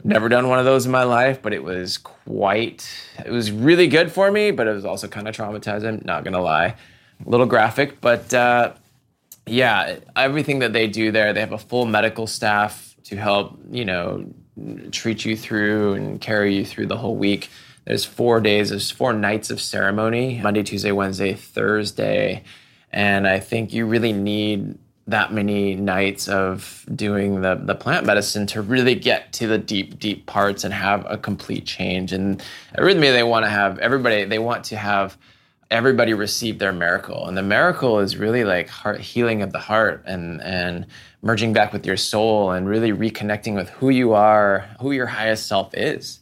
I've 0.00 0.06
never 0.06 0.28
done 0.28 0.48
one 0.48 0.58
of 0.58 0.64
those 0.64 0.84
in 0.84 0.90
my 0.90 1.04
life, 1.04 1.40
but 1.40 1.52
it 1.52 1.62
was 1.62 1.96
quite. 1.96 2.84
It 3.24 3.30
was 3.30 3.52
really 3.52 3.86
good 3.86 4.10
for 4.10 4.32
me, 4.32 4.50
but 4.50 4.66
it 4.66 4.72
was 4.72 4.84
also 4.84 5.06
kind 5.06 5.28
of 5.28 5.36
traumatizing. 5.36 6.04
Not 6.04 6.24
gonna 6.24 6.42
lie, 6.42 6.74
a 7.24 7.30
little 7.30 7.46
graphic, 7.46 8.00
but 8.00 8.34
uh, 8.34 8.72
yeah, 9.46 10.00
everything 10.16 10.58
that 10.58 10.72
they 10.72 10.88
do 10.88 11.12
there, 11.12 11.32
they 11.32 11.38
have 11.38 11.52
a 11.52 11.58
full 11.58 11.86
medical 11.86 12.26
staff 12.26 12.96
to 13.04 13.16
help 13.16 13.60
you 13.70 13.84
know 13.84 14.26
treat 14.90 15.24
you 15.24 15.36
through 15.36 15.94
and 15.94 16.20
carry 16.20 16.54
you 16.54 16.64
through 16.64 16.86
the 16.86 16.96
whole 16.96 17.16
week. 17.16 17.48
There's 17.84 18.04
four 18.04 18.40
days, 18.40 18.70
there's 18.70 18.90
four 18.90 19.12
nights 19.12 19.50
of 19.50 19.60
ceremony 19.60 20.40
Monday, 20.42 20.62
Tuesday, 20.62 20.92
Wednesday, 20.92 21.34
Thursday. 21.34 22.44
And 22.92 23.26
I 23.26 23.40
think 23.40 23.72
you 23.72 23.86
really 23.86 24.12
need 24.12 24.78
that 25.08 25.32
many 25.32 25.74
nights 25.74 26.28
of 26.28 26.86
doing 26.94 27.40
the, 27.40 27.56
the 27.56 27.74
plant 27.74 28.06
medicine 28.06 28.46
to 28.46 28.62
really 28.62 28.94
get 28.94 29.32
to 29.32 29.48
the 29.48 29.58
deep, 29.58 29.98
deep 29.98 30.26
parts 30.26 30.62
and 30.62 30.72
have 30.72 31.04
a 31.08 31.18
complete 31.18 31.66
change. 31.66 32.12
And 32.12 32.42
Arrhythmia, 32.78 33.12
they 33.12 33.24
want 33.24 33.44
to 33.44 33.50
have 33.50 33.78
everybody, 33.80 34.24
they 34.24 34.38
want 34.38 34.64
to 34.64 34.76
have 34.76 35.18
everybody 35.72 36.12
received 36.12 36.60
their 36.60 36.72
miracle. 36.72 37.26
And 37.26 37.36
the 37.36 37.42
miracle 37.42 37.98
is 37.98 38.18
really 38.18 38.44
like 38.44 38.68
heart 38.68 39.00
healing 39.00 39.40
of 39.42 39.52
the 39.52 39.58
heart 39.58 40.04
and, 40.06 40.40
and 40.42 40.86
merging 41.22 41.54
back 41.54 41.72
with 41.72 41.86
your 41.86 41.96
soul 41.96 42.52
and 42.52 42.68
really 42.68 42.92
reconnecting 42.92 43.54
with 43.54 43.70
who 43.70 43.88
you 43.88 44.12
are, 44.12 44.68
who 44.80 44.92
your 44.92 45.06
highest 45.06 45.48
self 45.48 45.72
is. 45.72 46.20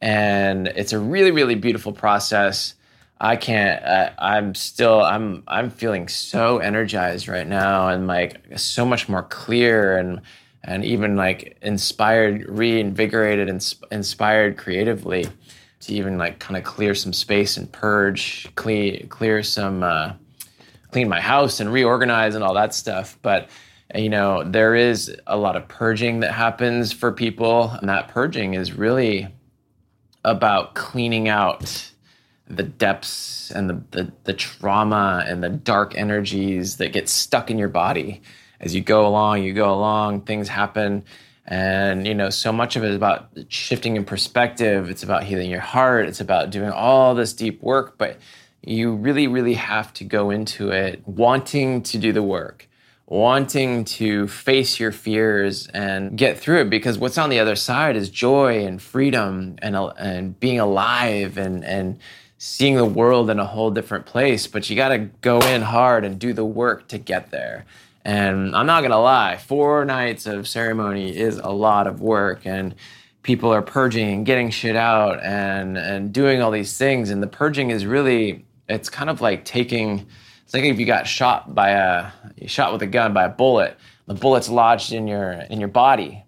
And 0.00 0.68
it's 0.68 0.92
a 0.92 1.00
really, 1.00 1.32
really 1.32 1.56
beautiful 1.56 1.92
process. 1.92 2.74
I 3.20 3.34
can't. 3.34 3.82
Uh, 3.82 4.10
I'm 4.18 4.54
still. 4.54 5.02
I'm. 5.02 5.42
I'm 5.48 5.70
feeling 5.70 6.06
so 6.06 6.58
energized 6.58 7.28
right 7.28 7.46
now, 7.46 7.88
and 7.88 8.06
like 8.06 8.42
so 8.58 8.84
much 8.84 9.08
more 9.08 9.22
clear, 9.22 9.96
and 9.96 10.20
and 10.62 10.84
even 10.84 11.16
like 11.16 11.56
inspired, 11.62 12.46
reinvigorated, 12.46 13.48
and 13.48 13.74
inspired 13.90 14.58
creatively 14.58 15.28
to 15.86 15.94
even 15.94 16.18
like 16.18 16.38
kind 16.38 16.56
of 16.56 16.64
clear 16.64 16.94
some 16.94 17.12
space 17.12 17.56
and 17.56 17.70
purge, 17.70 18.48
clear 18.54 19.00
clear 19.08 19.42
some, 19.42 19.82
uh, 19.82 20.12
clean 20.90 21.08
my 21.08 21.20
house 21.20 21.60
and 21.60 21.72
reorganize 21.72 22.34
and 22.34 22.44
all 22.44 22.54
that 22.54 22.74
stuff. 22.74 23.18
But 23.22 23.48
you 23.94 24.08
know, 24.08 24.42
there 24.44 24.74
is 24.74 25.14
a 25.26 25.36
lot 25.36 25.56
of 25.56 25.68
purging 25.68 26.20
that 26.20 26.32
happens 26.32 26.92
for 26.92 27.12
people, 27.12 27.70
and 27.70 27.88
that 27.88 28.08
purging 28.08 28.54
is 28.54 28.72
really 28.72 29.28
about 30.24 30.74
cleaning 30.74 31.28
out 31.28 31.90
the 32.48 32.62
depths 32.62 33.50
and 33.50 33.70
the, 33.70 33.82
the, 33.90 34.12
the 34.24 34.32
trauma 34.32 35.24
and 35.26 35.42
the 35.42 35.48
dark 35.48 35.96
energies 35.96 36.76
that 36.76 36.92
get 36.92 37.08
stuck 37.08 37.50
in 37.50 37.58
your 37.58 37.68
body 37.68 38.22
as 38.60 38.74
you 38.74 38.80
go 38.80 39.06
along 39.06 39.42
you 39.42 39.52
go 39.52 39.72
along 39.72 40.20
things 40.20 40.48
happen 40.48 41.04
and 41.46 42.06
you 42.06 42.14
know 42.14 42.30
so 42.30 42.52
much 42.52 42.76
of 42.76 42.84
it 42.84 42.90
is 42.90 42.96
about 42.96 43.30
shifting 43.48 43.96
in 43.96 44.04
perspective. 44.04 44.90
It's 44.90 45.02
about 45.02 45.24
healing 45.24 45.50
your 45.50 45.60
heart. 45.60 46.06
It's 46.06 46.20
about 46.20 46.50
doing 46.50 46.70
all 46.70 47.14
this 47.14 47.32
deep 47.32 47.62
work. 47.62 47.96
But 47.98 48.18
you 48.62 48.94
really 48.94 49.28
really 49.28 49.54
have 49.54 49.92
to 49.94 50.04
go 50.04 50.30
into 50.30 50.70
it 50.70 51.02
wanting 51.06 51.82
to 51.84 51.98
do 51.98 52.12
the 52.12 52.22
work 52.22 52.68
wanting 53.06 53.84
to 53.84 54.26
face 54.26 54.80
your 54.80 54.90
fears 54.90 55.68
and 55.68 56.18
get 56.18 56.38
through 56.38 56.62
it. 56.62 56.70
Because 56.70 56.98
what's 56.98 57.18
on 57.18 57.30
the 57.30 57.38
other 57.38 57.56
side 57.56 57.96
is 57.96 58.10
joy 58.10 58.64
and 58.66 58.82
freedom 58.82 59.56
and 59.62 59.76
and 59.76 60.38
being 60.38 60.60
alive 60.60 61.38
and 61.38 61.64
and 61.64 61.98
seeing 62.38 62.76
the 62.76 62.84
world 62.84 63.30
in 63.30 63.38
a 63.38 63.46
whole 63.46 63.70
different 63.70 64.06
place. 64.06 64.46
But 64.46 64.68
you 64.68 64.76
got 64.76 64.88
to 64.88 64.98
go 64.98 65.38
in 65.40 65.62
hard 65.62 66.04
and 66.04 66.18
do 66.18 66.32
the 66.32 66.44
work 66.44 66.88
to 66.88 66.98
get 66.98 67.30
there 67.30 67.64
and 68.06 68.54
I'm 68.54 68.66
not 68.66 68.82
gonna 68.82 69.00
lie, 69.00 69.36
four 69.36 69.84
nights 69.84 70.26
of 70.26 70.46
ceremony 70.46 71.14
is 71.16 71.38
a 71.38 71.50
lot 71.50 71.88
of 71.88 72.00
work, 72.00 72.46
and 72.46 72.76
people 73.24 73.52
are 73.52 73.62
purging 73.62 74.08
and 74.10 74.24
getting 74.24 74.50
shit 74.50 74.76
out 74.76 75.20
and 75.24 75.76
and 75.76 76.12
doing 76.12 76.40
all 76.40 76.52
these 76.52 76.78
things. 76.78 77.10
And 77.10 77.20
the 77.20 77.26
purging 77.26 77.70
is 77.70 77.84
really, 77.84 78.46
it's 78.68 78.88
kind 78.88 79.10
of 79.10 79.20
like 79.20 79.44
taking. 79.44 80.06
It's 80.44 80.54
like 80.54 80.62
if 80.62 80.78
you 80.78 80.86
got 80.86 81.08
shot 81.08 81.52
by 81.52 81.70
a 81.70 82.12
shot 82.46 82.72
with 82.72 82.80
a 82.82 82.86
gun 82.86 83.12
by 83.12 83.24
a 83.24 83.28
bullet. 83.28 83.76
The 84.06 84.14
bullet's 84.14 84.48
lodged 84.48 84.92
in 84.92 85.08
your 85.08 85.32
in 85.32 85.58
your 85.58 85.68
body. 85.68 86.22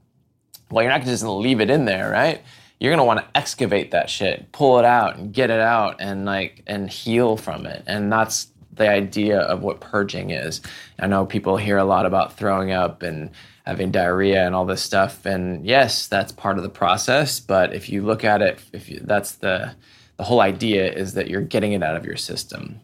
Well, 0.72 0.82
you're 0.82 0.90
not 0.90 1.02
gonna 1.02 1.12
just 1.12 1.22
leave 1.22 1.60
it 1.60 1.70
in 1.70 1.84
there, 1.84 2.10
right? 2.10 2.42
You're 2.80 2.90
gonna 2.90 3.04
want 3.04 3.20
to 3.20 3.38
excavate 3.38 3.92
that 3.92 4.10
shit, 4.10 4.50
pull 4.50 4.80
it 4.80 4.84
out, 4.84 5.16
and 5.16 5.32
get 5.32 5.50
it 5.50 5.60
out, 5.60 6.00
and 6.00 6.24
like 6.24 6.64
and 6.66 6.90
heal 6.90 7.36
from 7.36 7.66
it. 7.66 7.84
And 7.86 8.12
that's 8.12 8.48
the 8.78 8.88
idea 8.88 9.40
of 9.40 9.62
what 9.62 9.80
purging 9.80 10.30
is. 10.30 10.60
I 10.98 11.06
know 11.06 11.26
people 11.26 11.56
hear 11.56 11.76
a 11.76 11.84
lot 11.84 12.06
about 12.06 12.36
throwing 12.36 12.72
up 12.72 13.02
and 13.02 13.30
having 13.66 13.90
diarrhea 13.90 14.46
and 14.46 14.54
all 14.54 14.64
this 14.64 14.82
stuff, 14.82 15.26
and 15.26 15.66
yes, 15.66 16.06
that's 16.06 16.32
part 16.32 16.56
of 16.56 16.62
the 16.62 16.70
process. 16.70 17.38
But 17.40 17.74
if 17.74 17.88
you 17.88 18.02
look 18.02 18.24
at 18.24 18.40
it, 18.40 18.60
if 18.72 18.88
you, 18.88 19.00
that's 19.04 19.32
the 19.32 19.74
the 20.16 20.24
whole 20.24 20.40
idea 20.40 20.92
is 20.92 21.14
that 21.14 21.28
you're 21.28 21.40
getting 21.40 21.72
it 21.72 21.82
out 21.82 21.96
of 21.96 22.04
your 22.04 22.16
system. 22.16 22.80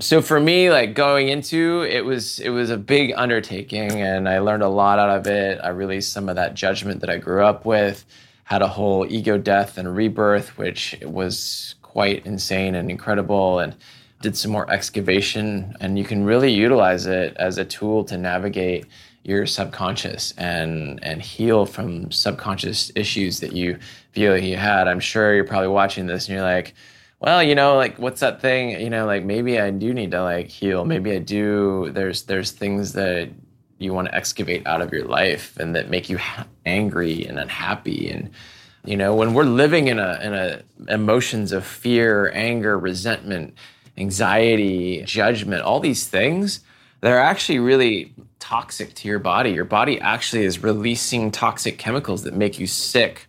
So 0.00 0.22
for 0.22 0.38
me, 0.38 0.70
like 0.70 0.94
going 0.94 1.28
into 1.28 1.82
it 1.82 2.04
was 2.04 2.38
it 2.38 2.50
was 2.50 2.70
a 2.70 2.76
big 2.76 3.12
undertaking, 3.16 4.00
and 4.00 4.28
I 4.28 4.38
learned 4.38 4.62
a 4.62 4.68
lot 4.68 5.00
out 5.00 5.10
of 5.10 5.26
it. 5.26 5.58
I 5.62 5.70
released 5.70 6.12
some 6.12 6.28
of 6.28 6.36
that 6.36 6.54
judgment 6.54 7.00
that 7.00 7.10
I 7.10 7.16
grew 7.16 7.44
up 7.44 7.64
with. 7.64 8.04
Had 8.44 8.62
a 8.62 8.68
whole 8.68 9.04
ego 9.08 9.38
death 9.38 9.76
and 9.76 9.94
rebirth, 9.94 10.56
which 10.56 10.96
was 11.02 11.74
quite 11.82 12.24
insane 12.24 12.76
and 12.76 12.90
incredible, 12.90 13.58
and 13.58 13.74
did 14.20 14.36
some 14.36 14.50
more 14.50 14.70
excavation, 14.70 15.76
and 15.80 15.98
you 15.98 16.04
can 16.04 16.24
really 16.24 16.52
utilize 16.52 17.06
it 17.06 17.36
as 17.36 17.58
a 17.58 17.64
tool 17.64 18.04
to 18.04 18.18
navigate 18.18 18.86
your 19.22 19.46
subconscious 19.46 20.32
and 20.38 20.98
and 21.02 21.20
heal 21.20 21.66
from 21.66 22.10
subconscious 22.10 22.90
issues 22.94 23.40
that 23.40 23.52
you 23.52 23.78
feel 24.12 24.36
you 24.38 24.56
had. 24.56 24.88
I'm 24.88 25.00
sure 25.00 25.34
you're 25.34 25.44
probably 25.44 25.68
watching 25.68 26.06
this 26.06 26.26
and 26.26 26.36
you're 26.36 26.44
like, 26.44 26.74
well, 27.20 27.42
you 27.42 27.54
know, 27.54 27.76
like 27.76 27.98
what's 27.98 28.20
that 28.20 28.40
thing? 28.40 28.80
You 28.80 28.90
know, 28.90 29.06
like 29.06 29.24
maybe 29.24 29.60
I 29.60 29.70
do 29.70 29.92
need 29.92 30.12
to 30.12 30.22
like 30.22 30.48
heal. 30.48 30.84
Maybe 30.84 31.12
I 31.12 31.18
do. 31.18 31.90
There's 31.92 32.22
there's 32.22 32.52
things 32.52 32.94
that 32.94 33.28
you 33.78 33.92
want 33.92 34.08
to 34.08 34.14
excavate 34.14 34.66
out 34.66 34.80
of 34.80 34.92
your 34.92 35.04
life 35.04 35.56
and 35.58 35.74
that 35.74 35.90
make 35.90 36.08
you 36.08 36.18
angry 36.66 37.24
and 37.26 37.38
unhappy 37.38 38.10
and 38.10 38.30
you 38.84 38.96
know 38.96 39.14
when 39.14 39.34
we're 39.34 39.44
living 39.44 39.88
in 39.88 39.98
a 39.98 40.18
in 40.22 40.34
a 40.34 40.62
emotions 40.88 41.52
of 41.52 41.64
fear 41.64 42.30
anger 42.32 42.78
resentment 42.78 43.54
anxiety, 43.98 45.02
judgment, 45.02 45.62
all 45.62 45.80
these 45.80 46.06
things, 46.06 46.60
they're 47.00 47.20
actually 47.20 47.58
really 47.58 48.14
toxic 48.38 48.94
to 48.94 49.08
your 49.08 49.18
body. 49.18 49.50
Your 49.50 49.64
body 49.64 50.00
actually 50.00 50.44
is 50.44 50.62
releasing 50.62 51.30
toxic 51.30 51.78
chemicals 51.78 52.22
that 52.22 52.34
make 52.34 52.58
you 52.58 52.66
sick. 52.66 53.26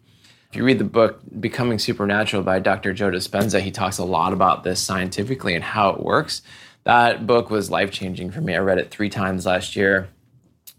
If 0.49 0.55
you 0.55 0.63
read 0.63 0.79
the 0.79 0.85
book 0.85 1.21
Becoming 1.39 1.77
Supernatural 1.77 2.41
by 2.43 2.59
Dr. 2.59 2.93
Joe 2.93 3.11
Dispenza, 3.11 3.59
he 3.61 3.71
talks 3.71 3.97
a 3.97 4.03
lot 4.03 4.33
about 4.33 4.63
this 4.63 4.81
scientifically 4.81 5.53
and 5.53 5.63
how 5.63 5.91
it 5.91 6.01
works. 6.01 6.41
That 6.85 7.27
book 7.27 7.49
was 7.49 7.69
life 7.69 7.91
changing 7.91 8.31
for 8.31 8.41
me. 8.41 8.55
I 8.55 8.59
read 8.59 8.79
it 8.79 8.89
three 8.89 9.09
times 9.09 9.45
last 9.45 9.75
year, 9.75 10.09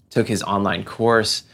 took 0.08 0.26
his 0.26 0.42
online 0.42 0.84
course, 0.84 1.44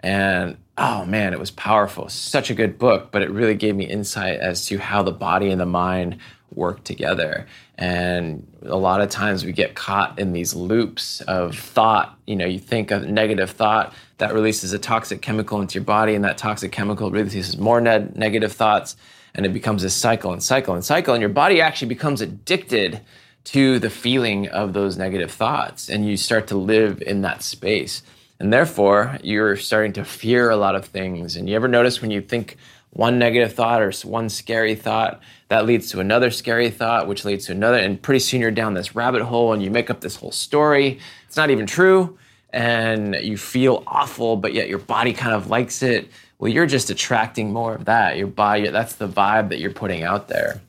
and 0.00 0.56
oh 0.76 1.04
man, 1.04 1.32
it 1.32 1.38
was 1.38 1.50
powerful. 1.50 2.08
Such 2.08 2.50
a 2.50 2.54
good 2.54 2.78
book, 2.78 3.12
but 3.12 3.22
it 3.22 3.30
really 3.30 3.54
gave 3.54 3.76
me 3.76 3.84
insight 3.84 4.40
as 4.40 4.66
to 4.66 4.78
how 4.78 5.02
the 5.02 5.12
body 5.12 5.50
and 5.50 5.60
the 5.60 5.66
mind 5.66 6.16
work 6.54 6.84
together. 6.84 7.46
And 7.78 8.46
a 8.62 8.76
lot 8.76 9.00
of 9.00 9.08
times 9.08 9.44
we 9.44 9.52
get 9.52 9.74
caught 9.74 10.18
in 10.18 10.32
these 10.32 10.54
loops 10.54 11.20
of 11.22 11.56
thought. 11.56 12.18
You 12.26 12.36
know, 12.36 12.46
you 12.46 12.58
think 12.58 12.90
of 12.90 13.06
negative 13.06 13.50
thought 13.50 13.94
that 14.18 14.34
releases 14.34 14.72
a 14.72 14.78
toxic 14.78 15.22
chemical 15.22 15.60
into 15.60 15.74
your 15.74 15.84
body, 15.84 16.14
and 16.14 16.24
that 16.24 16.38
toxic 16.38 16.72
chemical 16.72 17.10
releases 17.10 17.56
more 17.56 17.80
ne- 17.80 18.10
negative 18.14 18.52
thoughts, 18.52 18.96
and 19.34 19.46
it 19.46 19.52
becomes 19.52 19.84
a 19.84 19.90
cycle 19.90 20.32
and 20.32 20.42
cycle 20.42 20.74
and 20.74 20.84
cycle. 20.84 21.14
And 21.14 21.20
your 21.20 21.30
body 21.30 21.60
actually 21.60 21.88
becomes 21.88 22.20
addicted 22.20 23.00
to 23.44 23.78
the 23.78 23.90
feeling 23.90 24.48
of 24.48 24.74
those 24.74 24.98
negative 24.98 25.30
thoughts, 25.30 25.88
and 25.88 26.06
you 26.06 26.16
start 26.16 26.48
to 26.48 26.56
live 26.56 27.00
in 27.02 27.22
that 27.22 27.42
space. 27.42 28.02
And 28.38 28.52
therefore, 28.52 29.18
you're 29.22 29.56
starting 29.56 29.92
to 29.94 30.04
fear 30.04 30.48
a 30.50 30.56
lot 30.56 30.74
of 30.74 30.86
things. 30.86 31.36
And 31.36 31.48
you 31.48 31.54
ever 31.56 31.68
notice 31.68 32.00
when 32.00 32.10
you 32.10 32.22
think 32.22 32.56
one 32.92 33.18
negative 33.18 33.54
thought 33.54 33.82
or 33.82 33.92
one 34.04 34.28
scary 34.28 34.74
thought 34.74 35.20
that 35.48 35.64
leads 35.64 35.90
to 35.90 36.00
another 36.00 36.30
scary 36.30 36.70
thought 36.70 37.06
which 37.06 37.24
leads 37.24 37.46
to 37.46 37.52
another 37.52 37.78
and 37.78 38.02
pretty 38.02 38.18
soon 38.18 38.40
you're 38.40 38.50
down 38.50 38.74
this 38.74 38.94
rabbit 38.94 39.22
hole 39.22 39.52
and 39.52 39.62
you 39.62 39.70
make 39.70 39.90
up 39.90 40.00
this 40.00 40.16
whole 40.16 40.32
story. 40.32 40.98
It's 41.26 41.36
not 41.36 41.50
even 41.50 41.66
true 41.66 42.18
and 42.52 43.14
you 43.14 43.36
feel 43.36 43.84
awful 43.86 44.36
but 44.36 44.52
yet 44.52 44.68
your 44.68 44.78
body 44.78 45.12
kind 45.12 45.34
of 45.34 45.48
likes 45.48 45.82
it. 45.82 46.10
Well 46.38 46.50
you're 46.50 46.66
just 46.66 46.90
attracting 46.90 47.52
more 47.52 47.74
of 47.74 47.84
that. 47.84 48.16
Your 48.16 48.26
body 48.26 48.68
that's 48.68 48.96
the 48.96 49.08
vibe 49.08 49.50
that 49.50 49.60
you're 49.60 49.70
putting 49.70 50.02
out 50.02 50.28
there. 50.28 50.60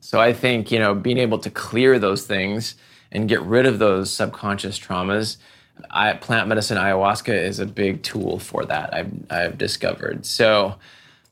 So 0.00 0.20
i 0.20 0.32
think 0.32 0.70
you 0.70 0.78
know 0.78 0.94
being 0.94 1.18
able 1.18 1.38
to 1.40 1.50
clear 1.50 1.98
those 1.98 2.24
things 2.24 2.76
and 3.10 3.28
get 3.28 3.42
rid 3.42 3.66
of 3.66 3.78
those 3.78 4.12
subconscious 4.12 4.78
traumas 4.78 5.38
I, 5.90 6.12
plant 6.14 6.48
medicine 6.48 6.76
ayahuasca 6.76 7.34
is 7.34 7.58
a 7.58 7.66
big 7.66 8.02
tool 8.02 8.38
for 8.38 8.64
that 8.66 8.92
I've, 8.92 9.12
I've 9.30 9.58
discovered. 9.58 10.26
So 10.26 10.76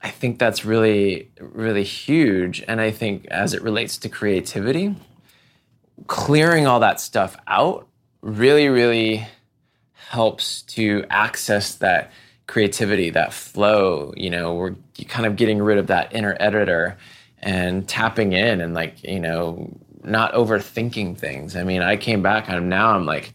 I 0.03 0.11
think 0.11 0.39
that's 0.39 0.65
really, 0.65 1.31
really 1.41 1.85
huge. 1.85 2.63
And 2.69 2.81
I 2.81 2.91
think 2.91 3.27
as 3.27 3.55
it 3.55 3.63
relates 3.63 3.99
to 3.99 4.09
creativity, 4.09 4.95
clearing 6.07 6.67
all 6.67 6.81
that 6.81 7.01
stuff 7.01 7.37
out 7.47 7.89
really, 8.21 8.69
really 8.69 9.27
helps 10.09 10.63
to 10.63 11.05
access 11.11 11.75
that 11.77 12.13
creativity, 12.47 13.11
that 13.11 13.33
flow. 13.33 14.13
You 14.17 14.31
know, 14.31 14.55
we're 14.55 14.75
kind 15.09 15.27
of 15.27 15.37
getting 15.37 15.61
rid 15.61 15.79
of 15.79 15.89
that 15.89 16.15
inner 16.15 16.37
editor 16.39 16.97
and 17.41 17.89
tapping 17.89 18.33
in 18.33 18.61
and 18.61 18.75
like, 18.75 19.03
you 19.03 19.21
know, 19.21 19.71
not 20.05 20.33
overthinking 20.35 21.19
things. 21.19 21.57
I 21.57 21.65
mean, 21.65 21.83
I 21.83 21.97
came 21.97 22.23
back 22.23 22.49
and 22.49 22.69
now 22.69 22.91
I'm 22.91 23.07
like, 23.07 23.33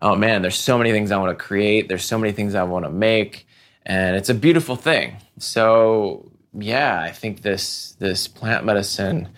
oh 0.00 0.14
man, 0.14 0.42
there's 0.42 0.58
so 0.58 0.78
many 0.78 0.92
things 0.92 1.10
I 1.10 1.16
want 1.16 1.36
to 1.36 1.44
create. 1.44 1.88
There's 1.88 2.04
so 2.04 2.18
many 2.18 2.32
things 2.32 2.54
I 2.54 2.62
want 2.62 2.84
to 2.84 2.90
make 2.90 3.46
and 3.86 4.16
it's 4.16 4.28
a 4.28 4.34
beautiful 4.34 4.76
thing. 4.76 5.16
So 5.38 6.30
yeah, 6.52 7.00
I 7.00 7.10
think 7.10 7.42
this 7.42 7.96
this 7.98 8.28
plant 8.28 8.64
medicine, 8.64 9.28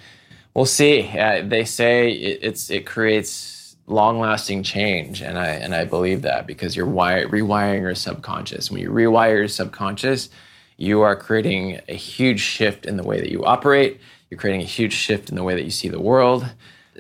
we'll 0.55 0.67
see. 0.67 1.09
Uh, 1.19 1.43
they 1.47 1.65
say 1.65 2.11
it, 2.11 2.41
it's 2.43 2.71
it 2.71 2.87
creates 2.87 3.77
long 3.87 4.19
lasting 4.19 4.63
change, 4.63 5.23
and 5.23 5.39
I 5.39 5.49
and 5.49 5.75
I 5.75 5.85
believe 5.85 6.23
that 6.23 6.47
because 6.47 6.77
you're 6.77 6.87
rewiring 6.87 7.81
your 7.81 7.95
subconscious. 7.95 8.71
When 8.71 8.81
you 8.81 8.91
rewire 8.91 9.37
your 9.37 9.49
subconscious, 9.49 10.29
you 10.77 11.01
are 11.03 11.17
creating 11.17 11.81
a 11.89 11.95
huge 11.95 12.41
shift 12.41 12.87
in 12.87 12.97
the 12.97 13.05
way 13.05 13.21
that 13.21 13.31
you 13.31 13.45
operate. 13.45 14.01
You're 14.31 14.39
creating 14.41 14.63
a 14.63 14.65
huge 14.65 14.93
shift 14.93 15.29
in 15.31 15.37
the 15.37 15.45
way 15.45 15.55
that 15.55 15.65
you 15.65 15.71
see 15.71 15.89
the 15.89 16.01
world. 16.01 16.47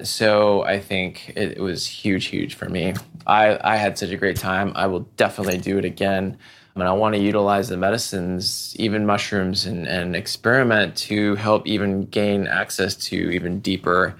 So 0.03 0.63
I 0.63 0.79
think 0.79 1.31
it, 1.31 1.53
it 1.53 1.61
was 1.61 1.87
huge, 1.87 2.27
huge 2.27 2.55
for 2.55 2.69
me. 2.69 2.95
I, 3.27 3.59
I 3.63 3.77
had 3.77 3.99
such 3.99 4.11
a 4.11 4.17
great 4.17 4.37
time. 4.37 4.73
I 4.77 4.87
will 4.87 5.01
definitely 5.17 5.59
do 5.59 5.79
it 5.79 5.85
again. 5.85 6.39
And 6.77 6.85
I 6.85 6.93
want 6.93 7.15
to 7.15 7.21
utilize 7.21 7.69
the 7.69 7.77
medicines, 7.79 8.77
even 8.79 9.07
mushrooms, 9.07 9.65
and, 9.65 9.89
and 9.89 10.15
experiment 10.15 10.95
to 10.97 11.35
help 11.37 11.67
even 11.67 12.05
gain 12.05 12.47
access 12.47 12.95
to 12.97 13.17
even 13.17 13.61
deeper 13.61 14.15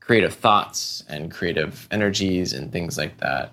creative 0.00 0.34
thoughts 0.34 1.04
and 1.08 1.30
creative 1.30 1.86
energies 1.92 2.52
and 2.52 2.72
things 2.72 2.98
like 2.98 3.18
that. 3.18 3.52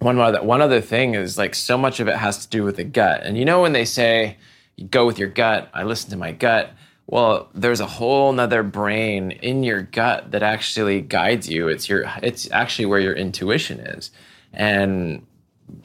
One 0.00 0.18
other, 0.18 0.42
one 0.42 0.60
other 0.60 0.82
thing 0.82 1.14
is 1.14 1.38
like 1.38 1.54
so 1.54 1.78
much 1.78 1.98
of 1.98 2.08
it 2.08 2.16
has 2.16 2.44
to 2.44 2.48
do 2.48 2.62
with 2.62 2.76
the 2.76 2.84
gut. 2.84 3.22
And 3.22 3.38
you 3.38 3.46
know, 3.46 3.62
when 3.62 3.72
they 3.72 3.86
say 3.86 4.36
you 4.76 4.86
go 4.86 5.06
with 5.06 5.18
your 5.18 5.30
gut, 5.30 5.70
I 5.72 5.84
listen 5.84 6.10
to 6.10 6.16
my 6.16 6.32
gut. 6.32 6.70
Well, 7.06 7.48
there's 7.54 7.80
a 7.80 7.86
whole 7.86 8.34
nother 8.34 8.62
brain 8.62 9.30
in 9.30 9.62
your 9.62 9.80
gut 9.80 10.32
that 10.32 10.42
actually 10.42 11.00
guides 11.00 11.48
you. 11.48 11.68
It's 11.68 11.88
your 11.88 12.04
it's 12.22 12.50
actually 12.50 12.84
where 12.84 13.00
your 13.00 13.14
intuition 13.14 13.80
is. 13.80 14.10
And 14.52 15.26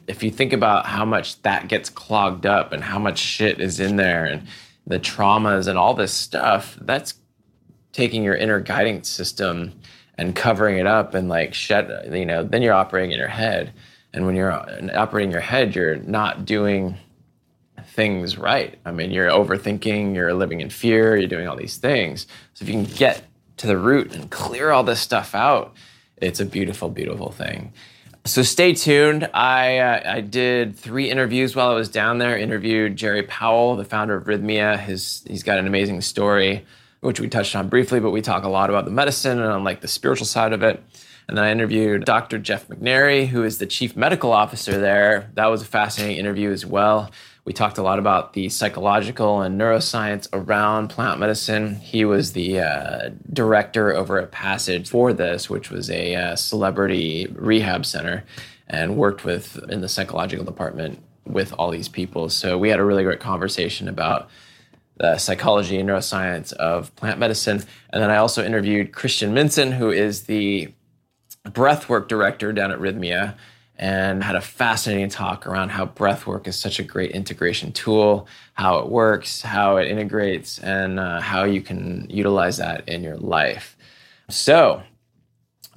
if 0.06 0.22
you 0.22 0.30
think 0.30 0.52
about 0.52 0.86
how 0.86 1.04
much 1.04 1.40
that 1.42 1.68
gets 1.68 1.90
clogged 1.90 2.46
up 2.46 2.72
and 2.72 2.82
how 2.82 2.98
much 2.98 3.18
shit 3.18 3.60
is 3.60 3.80
in 3.80 3.96
there 3.96 4.24
and 4.24 4.46
the 4.86 5.00
traumas 5.00 5.66
and 5.66 5.78
all 5.78 5.94
this 5.94 6.12
stuff, 6.12 6.76
that's 6.80 7.14
taking 7.92 8.22
your 8.22 8.34
inner 8.34 8.60
guiding 8.60 9.02
system 9.02 9.72
and 10.18 10.34
covering 10.34 10.78
it 10.78 10.86
up 10.86 11.14
and 11.14 11.28
like 11.28 11.54
shed, 11.54 12.12
you 12.12 12.26
know, 12.26 12.44
then 12.44 12.62
you're 12.62 12.74
operating 12.74 13.12
in 13.12 13.18
your 13.18 13.28
head. 13.28 13.72
And 14.12 14.26
when 14.26 14.36
you're 14.36 14.52
uh, 14.52 14.88
operating 14.94 15.32
your 15.32 15.40
head, 15.40 15.74
you're 15.74 15.96
not 15.96 16.44
doing 16.44 16.96
things 17.86 18.38
right. 18.38 18.78
I 18.84 18.92
mean, 18.92 19.10
you're 19.10 19.30
overthinking, 19.30 20.14
you're 20.14 20.34
living 20.34 20.60
in 20.60 20.70
fear, 20.70 21.16
you're 21.16 21.28
doing 21.28 21.48
all 21.48 21.56
these 21.56 21.76
things. 21.76 22.26
So 22.54 22.64
if 22.64 22.68
you 22.68 22.74
can 22.74 22.94
get 22.94 23.24
to 23.58 23.66
the 23.66 23.76
root 23.76 24.14
and 24.14 24.30
clear 24.30 24.70
all 24.70 24.84
this 24.84 25.00
stuff 25.00 25.34
out, 25.34 25.74
it's 26.16 26.40
a 26.40 26.46
beautiful, 26.46 26.88
beautiful 26.88 27.30
thing. 27.30 27.72
So 28.26 28.40
stay 28.42 28.72
tuned. 28.72 29.28
I 29.34 29.78
uh, 29.78 30.14
I 30.14 30.20
did 30.22 30.76
three 30.76 31.10
interviews 31.10 31.54
while 31.54 31.68
I 31.68 31.74
was 31.74 31.90
down 31.90 32.16
there. 32.16 32.38
Interviewed 32.38 32.96
Jerry 32.96 33.22
Powell, 33.22 33.76
the 33.76 33.84
founder 33.84 34.16
of 34.16 34.24
Rythmia. 34.24 34.78
His 34.78 35.22
he's 35.28 35.42
got 35.42 35.58
an 35.58 35.66
amazing 35.66 36.00
story, 36.00 36.64
which 37.00 37.20
we 37.20 37.28
touched 37.28 37.54
on 37.54 37.68
briefly, 37.68 38.00
but 38.00 38.12
we 38.12 38.22
talk 38.22 38.44
a 38.44 38.48
lot 38.48 38.70
about 38.70 38.86
the 38.86 38.90
medicine 38.90 39.38
and 39.38 39.52
on 39.52 39.62
like 39.62 39.82
the 39.82 39.88
spiritual 39.88 40.26
side 40.26 40.54
of 40.54 40.62
it. 40.62 40.82
And 41.28 41.36
then 41.36 41.44
I 41.44 41.50
interviewed 41.50 42.06
Dr. 42.06 42.38
Jeff 42.38 42.66
McNairy, 42.68 43.26
who 43.26 43.42
is 43.42 43.58
the 43.58 43.66
chief 43.66 43.94
medical 43.94 44.32
officer 44.32 44.78
there. 44.78 45.30
That 45.34 45.46
was 45.46 45.60
a 45.60 45.66
fascinating 45.66 46.16
interview 46.16 46.50
as 46.50 46.64
well. 46.64 47.10
We 47.44 47.52
talked 47.52 47.76
a 47.76 47.82
lot 47.82 47.98
about 47.98 48.32
the 48.32 48.48
psychological 48.48 49.42
and 49.42 49.60
neuroscience 49.60 50.28
around 50.32 50.88
plant 50.88 51.20
medicine. 51.20 51.74
He 51.74 52.06
was 52.06 52.32
the 52.32 52.60
uh, 52.60 53.10
director 53.30 53.94
over 53.94 54.18
at 54.18 54.30
Passage 54.30 54.88
for 54.88 55.12
this, 55.12 55.50
which 55.50 55.70
was 55.70 55.90
a 55.90 56.14
uh, 56.14 56.36
celebrity 56.36 57.26
rehab 57.34 57.84
center, 57.84 58.24
and 58.66 58.96
worked 58.96 59.24
with 59.24 59.62
in 59.68 59.82
the 59.82 59.88
psychological 59.88 60.44
department 60.44 61.02
with 61.26 61.52
all 61.58 61.70
these 61.70 61.88
people. 61.88 62.30
So 62.30 62.56
we 62.56 62.70
had 62.70 62.80
a 62.80 62.84
really 62.84 63.04
great 63.04 63.20
conversation 63.20 63.88
about 63.88 64.30
the 64.96 65.18
psychology 65.18 65.78
and 65.78 65.88
neuroscience 65.88 66.52
of 66.54 66.94
plant 66.96 67.18
medicine. 67.18 67.62
And 67.90 68.02
then 68.02 68.10
I 68.10 68.16
also 68.16 68.42
interviewed 68.42 68.92
Christian 68.92 69.34
Minson, 69.34 69.72
who 69.72 69.90
is 69.90 70.22
the 70.22 70.72
breathwork 71.46 72.08
director 72.08 72.52
down 72.52 72.72
at 72.72 72.78
Rythmia 72.78 73.34
and 73.76 74.22
had 74.22 74.36
a 74.36 74.40
fascinating 74.40 75.08
talk 75.08 75.46
around 75.46 75.70
how 75.70 75.86
breathwork 75.86 76.46
is 76.46 76.56
such 76.56 76.78
a 76.78 76.82
great 76.82 77.10
integration 77.10 77.72
tool, 77.72 78.28
how 78.54 78.78
it 78.78 78.88
works, 78.88 79.42
how 79.42 79.76
it 79.78 79.88
integrates, 79.88 80.58
and 80.60 81.00
uh, 81.00 81.20
how 81.20 81.44
you 81.44 81.60
can 81.60 82.06
utilize 82.08 82.58
that 82.58 82.88
in 82.88 83.02
your 83.02 83.16
life. 83.16 83.76
So, 84.28 84.82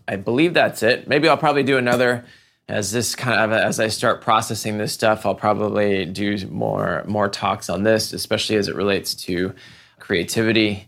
I 0.08 0.16
believe 0.16 0.54
that's 0.54 0.84
it. 0.84 1.08
Maybe 1.08 1.28
I'll 1.28 1.38
probably 1.38 1.64
do 1.64 1.78
another 1.78 2.24
as 2.70 2.92
this 2.92 3.16
kind 3.16 3.40
of 3.40 3.58
as 3.58 3.80
I 3.80 3.88
start 3.88 4.22
processing 4.22 4.78
this 4.78 4.94
stuff. 4.94 5.26
I'll 5.26 5.36
probably 5.36 6.06
do 6.06 6.38
more 6.48 7.04
more 7.08 7.30
talks 7.30 7.70
on 7.70 7.84
this, 7.84 8.14
especially 8.14 8.56
as 8.56 8.68
it 8.68 8.76
relates 8.76 9.14
to 9.26 9.54
creativity 10.00 10.88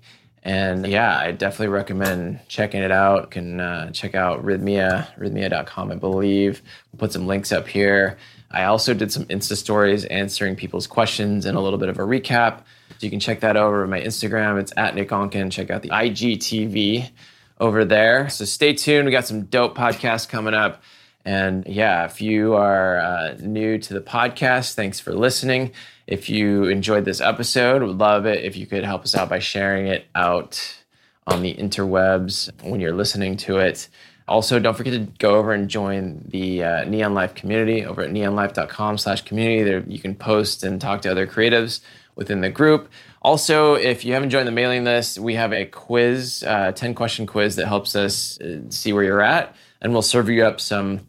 and 0.49 0.87
yeah, 0.87 1.15
I 1.15 1.31
definitely 1.31 1.67
recommend 1.67 2.39
checking 2.47 2.81
it 2.81 2.89
out. 2.89 3.21
You 3.21 3.27
can 3.27 3.59
uh, 3.59 3.91
check 3.91 4.15
out 4.15 4.43
Rythmia, 4.43 5.15
rythmia.com, 5.15 5.91
I 5.91 5.95
believe. 5.95 6.63
We'll 6.91 6.97
put 6.97 7.13
some 7.13 7.27
links 7.27 7.51
up 7.51 7.67
here. 7.67 8.17
I 8.49 8.63
also 8.63 8.95
did 8.95 9.11
some 9.11 9.25
Insta 9.25 9.55
stories 9.55 10.05
answering 10.05 10.55
people's 10.55 10.87
questions 10.87 11.45
and 11.45 11.55
a 11.55 11.61
little 11.61 11.77
bit 11.77 11.87
of 11.87 11.99
a 11.99 12.01
recap. 12.01 12.61
So 12.89 12.95
you 13.01 13.11
can 13.11 13.19
check 13.19 13.41
that 13.41 13.57
over 13.57 13.83
on 13.83 13.91
my 13.91 14.01
Instagram. 14.01 14.59
It's 14.59 14.73
at 14.75 14.95
Nick 14.95 15.09
Onken. 15.09 15.51
Check 15.51 15.69
out 15.69 15.83
the 15.83 15.89
IGTV 15.89 17.11
over 17.59 17.85
there. 17.85 18.27
So 18.29 18.43
stay 18.43 18.73
tuned. 18.73 19.05
We 19.05 19.11
got 19.11 19.27
some 19.27 19.43
dope 19.43 19.77
podcasts 19.77 20.27
coming 20.27 20.55
up. 20.55 20.81
And 21.25 21.65
yeah, 21.67 22.05
if 22.05 22.21
you 22.21 22.53
are 22.53 22.97
uh, 22.99 23.35
new 23.39 23.77
to 23.77 23.93
the 23.93 24.01
podcast, 24.01 24.73
thanks 24.73 24.99
for 24.99 25.13
listening. 25.13 25.71
If 26.07 26.29
you 26.29 26.65
enjoyed 26.65 27.05
this 27.05 27.21
episode, 27.21 27.83
would 27.83 27.97
love 27.97 28.25
it 28.25 28.43
if 28.43 28.57
you 28.57 28.65
could 28.65 28.83
help 28.83 29.03
us 29.03 29.15
out 29.15 29.29
by 29.29 29.39
sharing 29.39 29.87
it 29.87 30.07
out 30.15 30.83
on 31.27 31.41
the 31.41 31.53
interwebs 31.53 32.51
when 32.63 32.79
you're 32.79 32.95
listening 32.95 33.37
to 33.37 33.57
it. 33.57 33.89
Also, 34.27 34.59
don't 34.59 34.77
forget 34.77 34.93
to 34.93 35.11
go 35.17 35.35
over 35.35 35.53
and 35.53 35.69
join 35.69 36.23
the 36.27 36.63
uh, 36.63 36.85
NION 36.85 37.13
Life 37.13 37.33
community 37.35 37.83
over 37.83 38.03
at 38.03 38.11
nionlife.com 38.11 38.97
slash 38.97 39.23
community. 39.23 39.63
There 39.63 39.83
you 39.87 39.99
can 39.99 40.15
post 40.15 40.63
and 40.63 40.79
talk 40.79 41.01
to 41.01 41.11
other 41.11 41.25
creatives 41.25 41.81
within 42.15 42.41
the 42.41 42.49
group. 42.49 42.89
Also, 43.21 43.73
if 43.73 44.05
you 44.05 44.13
haven't 44.13 44.29
joined 44.29 44.47
the 44.47 44.51
mailing 44.51 44.83
list, 44.83 45.19
we 45.19 45.33
have 45.33 45.51
a 45.51 45.65
quiz, 45.65 46.43
uh, 46.45 46.71
10 46.71 46.93
question 46.93 47.25
quiz 47.25 47.55
that 47.55 47.67
helps 47.67 47.95
us 47.95 48.39
uh, 48.39 48.61
see 48.69 48.93
where 48.93 49.03
you're 49.03 49.21
at. 49.21 49.55
And 49.81 49.93
we'll 49.93 50.01
serve 50.01 50.29
you 50.29 50.45
up 50.45 50.59
some 50.59 51.01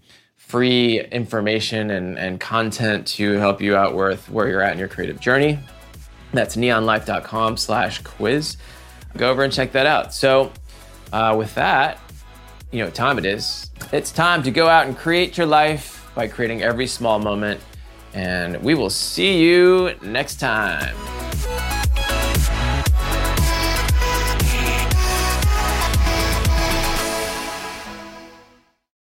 free 0.50 1.00
information 1.00 1.90
and, 1.92 2.18
and 2.18 2.40
content 2.40 3.06
to 3.06 3.34
help 3.34 3.60
you 3.60 3.76
out 3.76 3.94
with 3.94 4.28
where 4.28 4.48
you're 4.48 4.60
at 4.60 4.72
in 4.72 4.78
your 4.80 4.88
creative 4.88 5.20
journey. 5.20 5.60
That's 6.32 6.56
nionlife.com 6.56 7.56
slash 7.56 8.02
quiz. 8.02 8.56
Go 9.16 9.30
over 9.30 9.44
and 9.44 9.52
check 9.52 9.72
that 9.72 9.86
out. 9.86 10.12
So, 10.12 10.52
uh, 11.12 11.34
with 11.38 11.54
that, 11.54 11.98
you 12.72 12.80
know 12.80 12.86
what 12.86 12.94
time 12.94 13.18
it 13.18 13.24
is. 13.24 13.70
It's 13.92 14.10
time 14.10 14.42
to 14.42 14.50
go 14.50 14.68
out 14.68 14.86
and 14.86 14.96
create 14.96 15.36
your 15.36 15.46
life 15.46 16.10
by 16.14 16.26
creating 16.26 16.62
every 16.62 16.86
small 16.86 17.18
moment. 17.18 17.60
And 18.12 18.60
we 18.62 18.74
will 18.74 18.90
see 18.90 19.40
you 19.40 19.94
next 20.02 20.40
time. 20.40 21.29